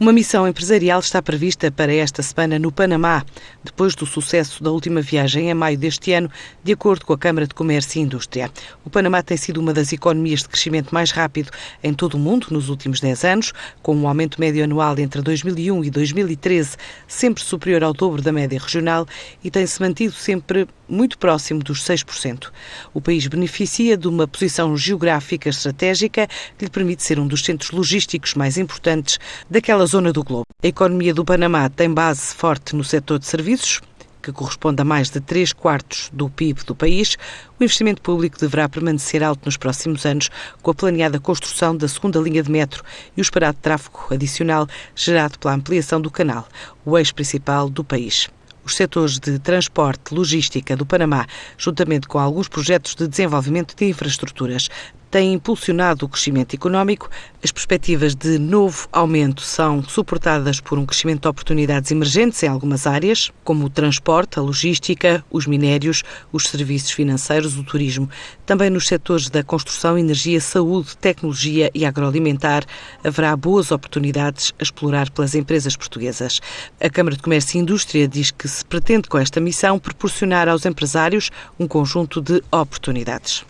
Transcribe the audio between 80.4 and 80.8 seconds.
aos